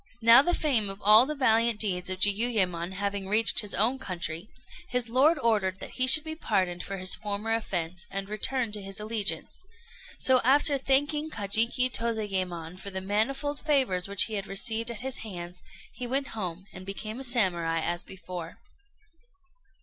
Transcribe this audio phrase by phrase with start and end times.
[0.23, 4.49] ]Now the fame of all the valiant deeds of Jiuyémon having reached his own country,
[4.89, 8.81] his lord ordered that he should be pardoned for his former offence, and return to
[8.81, 9.63] his allegiance;
[10.17, 15.17] so, after thanking Kajiki Tozayémon for the manifold favours which he had received at his
[15.17, 18.57] hands, he went home, and became a Samurai as before.